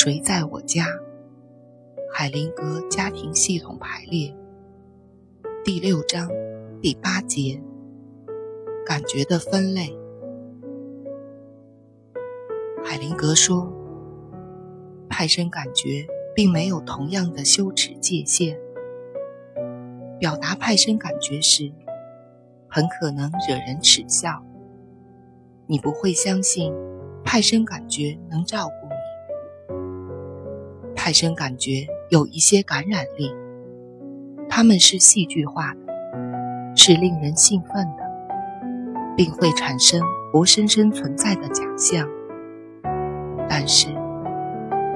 [0.00, 0.86] 谁在我家？
[2.14, 4.32] 海灵格家庭系统排列
[5.64, 6.30] 第六章
[6.80, 7.60] 第八节：
[8.86, 9.98] 感觉的分类。
[12.84, 13.72] 海灵格说，
[15.08, 18.56] 派生感觉并没有同样的羞耻界限。
[20.20, 21.72] 表达派生感觉时，
[22.68, 24.44] 很可能惹人耻笑。
[25.66, 26.72] 你不会相信
[27.24, 28.88] 派生感觉能照顾
[31.08, 31.10] 你。
[31.10, 33.32] 派生感觉有一些感染力，
[34.46, 38.02] 它们是戏剧化的，是令人兴奋的，
[39.16, 42.06] 并会产生活生生存在的假象。
[43.48, 43.88] 但是，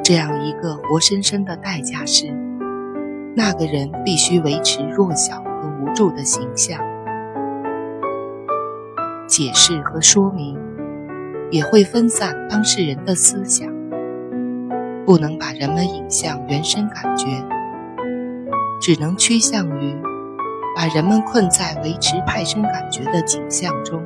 [0.04, 2.30] 这样一个活生生的代价是，
[3.34, 6.78] 那个人必须维持弱小和无助的形象。
[9.26, 10.58] 解释和说明
[11.50, 13.66] 也会分散当事人的思想，
[15.04, 17.26] 不能把人们引向原生感觉，
[18.80, 19.96] 只能趋向于
[20.76, 24.02] 把人们困在维持派生感觉的景象中。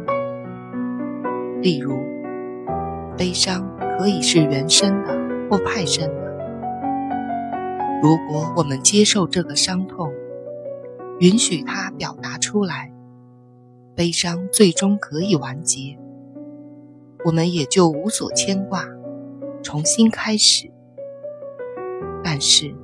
[1.61, 1.99] 例如，
[3.17, 5.15] 悲伤可以是原生的
[5.51, 6.27] 或派生的。
[8.03, 10.11] 如果我们接受这个伤痛，
[11.21, 12.93] 允许它表达出来。
[13.95, 15.99] 悲伤最终可以完结，
[17.25, 18.85] 我们也就无所牵挂，
[19.63, 20.71] 重新开始。
[22.29, 22.75] 但是，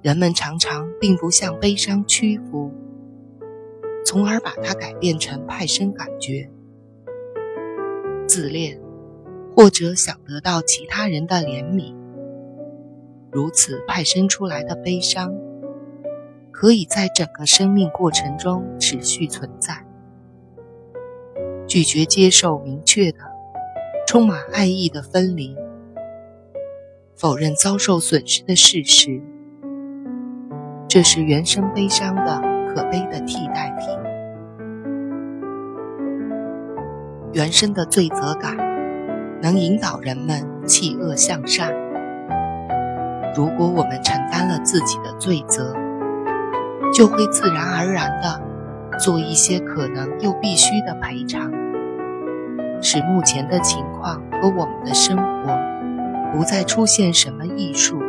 [0.00, 2.72] 人们常常并不向悲伤屈服，
[4.06, 6.48] 从而把它改变成派生感觉、
[8.26, 8.80] 自恋，
[9.54, 11.94] 或者想得到其他人的怜悯。
[13.30, 15.34] 如此派生出来的悲伤，
[16.50, 19.84] 可以在整个生命过程中持续存在。
[21.66, 23.18] 拒绝接受明确的、
[24.06, 25.54] 充满爱意的分离，
[27.22, 29.22] 否认遭受损失的事实，
[30.88, 33.88] 这是原生悲伤的可悲的替代品。
[37.32, 38.56] 原生的罪责感
[39.40, 41.72] 能引导人们弃恶向善。
[43.36, 45.76] 如果我们承担了自己的罪责，
[46.92, 51.48] 就会自然而然地做一些可能又必须的赔偿。
[52.80, 55.56] 使目前的情况和我们的生活
[56.32, 58.00] 不再出现什么艺术。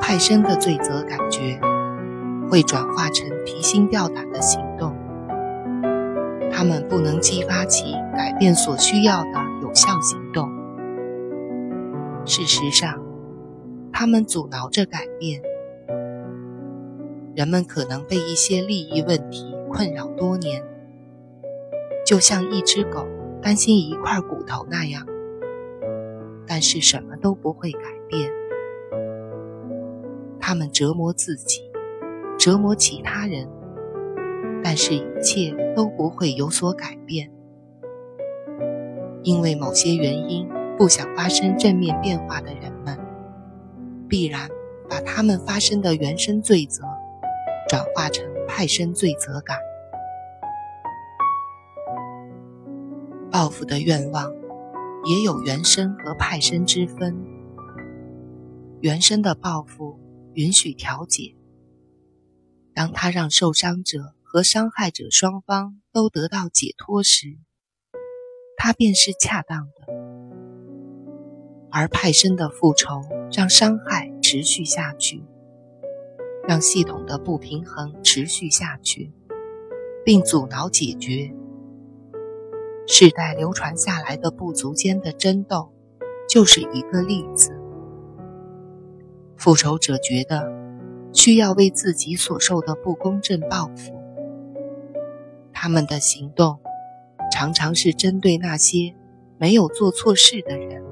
[0.00, 1.58] 派生的罪责感觉
[2.48, 4.94] 会转化成提心吊胆的行动，
[6.52, 9.30] 他们不能激发起改变所需要的
[9.62, 10.48] 有效行动。
[12.24, 13.00] 事实上，
[13.92, 15.42] 他们阻挠着改变。
[17.34, 20.62] 人们可能被一些利益问题困扰多年。
[22.04, 23.06] 就像一只狗
[23.42, 25.04] 担心一块骨头那样，
[26.46, 28.30] 但是什么都不会改变。
[30.40, 31.62] 他们折磨自己，
[32.38, 33.48] 折磨其他人，
[34.62, 37.30] 但是一切都不会有所改变，
[39.22, 40.48] 因为某些原因
[40.78, 42.96] 不想发生正面变化的人们，
[44.08, 44.48] 必然
[44.88, 46.84] 把他们发生的原生罪责
[47.68, 49.58] 转化成派生罪责感。
[53.32, 54.32] 报复的愿望
[55.08, 57.16] 也有原生和派生之分。
[58.80, 59.98] 原生的报复
[60.34, 61.34] 允许调解，
[62.74, 67.38] 当他让受伤者和伤害者双方都得到解脱时，
[68.56, 69.92] 它便是恰当的；
[71.70, 73.02] 而派生的复仇
[73.32, 75.22] 让伤害持续下去，
[76.48, 79.12] 让系统的不平衡持续下去，
[80.04, 81.32] 并阻挠解决。
[82.88, 85.70] 世代流传下来的部族间的争斗，
[86.28, 87.52] 就是一个例子。
[89.36, 90.50] 复仇者觉得
[91.12, 93.92] 需要为自己所受的不公正报复，
[95.52, 96.58] 他们的行动
[97.32, 98.94] 常常是针对那些
[99.36, 100.82] 没有做错事的人。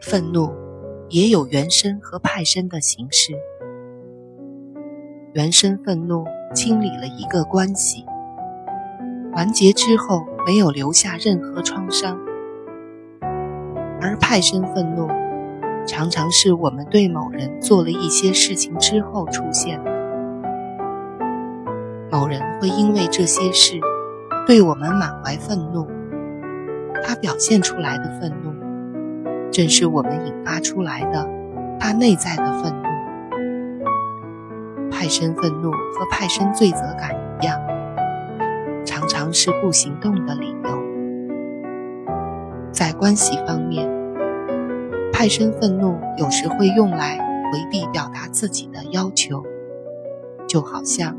[0.00, 0.50] 愤怒
[1.08, 3.32] 也有原生和派生的形式。
[5.32, 8.04] 原生愤怒清理了一个关系。
[9.38, 12.18] 完结之后没有留下任何创伤，
[14.00, 15.06] 而派生愤怒
[15.86, 19.92] 常常是我们对某人做了一些事情之后出现的。
[22.10, 23.78] 某人会因为这些事
[24.44, 25.86] 对我们满怀愤怒，
[27.04, 28.52] 他表现出来的愤怒
[29.52, 31.24] 正是我们引发出来的
[31.78, 32.88] 他内在的愤怒。
[34.90, 37.56] 派生愤怒和派生罪责感一样。
[39.18, 40.70] 尝试不行动的理由。
[42.70, 43.90] 在关系方面，
[45.12, 47.18] 派生愤怒有时会用来
[47.50, 49.42] 回避表达自己的要求，
[50.46, 51.16] 就好像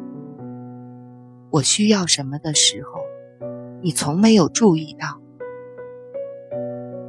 [1.51, 3.01] 我需要什么的时候，
[3.81, 5.19] 你从没有注意到。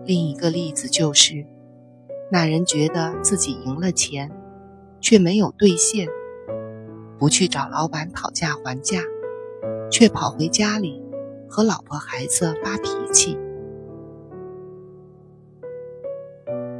[0.04, 1.46] 另一个例子就是，
[2.32, 4.32] 那人觉得自己赢了钱，
[5.00, 6.08] 却没有兑现，
[7.16, 8.98] 不去找老板讨价还价，
[9.90, 11.02] 却跑回家里
[11.48, 13.38] 和老婆孩子发脾气。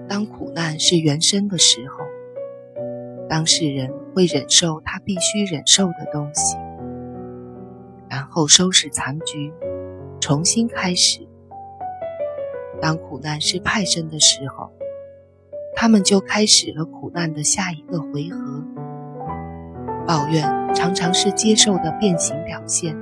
[0.08, 2.04] 当苦难是原生的时候，
[3.28, 6.56] 当事人会忍受他必须忍受的东西，
[8.08, 9.52] 然后收拾残局，
[10.20, 11.26] 重新开始。
[12.80, 14.72] 当苦难是派生的时候，
[15.76, 18.64] 他们就开始了苦难的下一个回合。
[20.06, 20.44] 抱怨
[20.75, 22.97] 常常是接受的变形表现，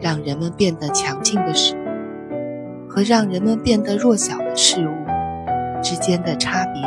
[0.00, 1.76] 让人们变得强劲的事
[2.88, 4.92] 和让人们变得弱小的事物
[5.82, 6.82] 之间的差别，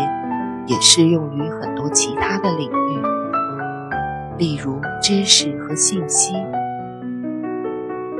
[0.67, 3.01] 也适用于很多其他的领域，
[4.37, 6.33] 例如知识和信息。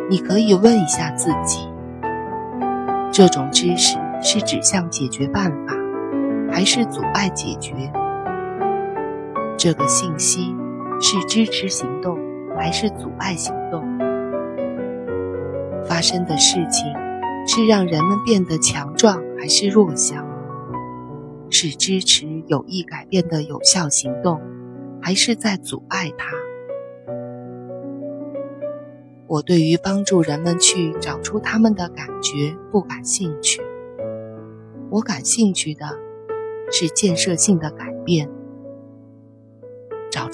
[0.09, 1.67] 你可以问一下自己。
[3.11, 5.73] 这种知识是指向解决办法，
[6.51, 7.73] 还是阻碍解决？
[9.65, 10.55] 这个信息
[11.01, 12.19] 是支持行动，
[12.55, 13.81] 还是阻碍行动？
[15.83, 16.85] 发生的事情
[17.47, 20.23] 是让人们变得强壮，还是弱小？
[21.49, 24.39] 是支持有意改变的有效行动，
[25.01, 26.27] 还是在阻碍它？
[29.25, 33.63] 我对于帮助人们去找出他们的感觉不感兴趣。
[34.91, 35.87] 我感兴趣的
[36.71, 38.29] 是建设性的改变。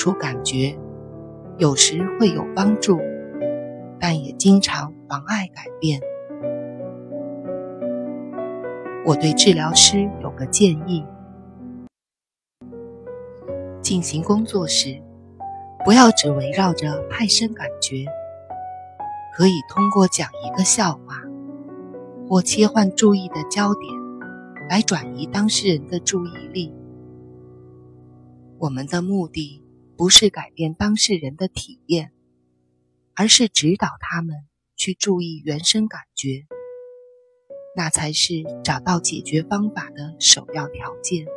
[0.02, 0.76] 出感觉
[1.60, 3.00] 有时会有帮助，
[4.00, 6.02] 但也经常妨碍改变。
[9.06, 11.06] 我对治疗师有个建议：
[13.84, 15.00] 进行工作时，
[15.86, 18.08] 不要只围绕着派生感觉。
[19.36, 21.22] 可以通过讲一个笑话，
[22.28, 23.94] 或切换注意的焦点，
[24.68, 26.74] 来转移当事人的注意力。
[28.58, 29.61] 我们的目的
[30.02, 32.12] 不是改变当事人的体验，
[33.14, 34.36] 而是指导他们
[34.76, 36.48] 去注意原生感觉，
[37.78, 41.28] 那才是找到解决方法的首要条件。